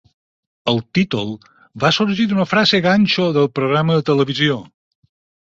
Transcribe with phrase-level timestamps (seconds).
[0.71, 1.29] El títol
[1.83, 4.59] va sorgir d'una frase ganxo del programa de televisió.